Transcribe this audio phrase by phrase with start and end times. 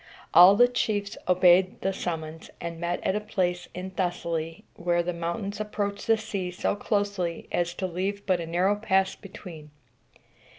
[0.33, 5.13] All the chiefs obeyed the summons, and met at a place in Thessaly where the
[5.13, 9.69] mountains approach the sea so closely as to leave but a narrow pass between.